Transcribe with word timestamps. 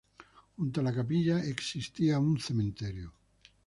Junto 0.55 0.79
a 0.79 0.83
la 0.83 0.93
capilla 0.95 1.37
existía 1.43 2.17
un 2.17 2.39
cementerio. 2.39 3.13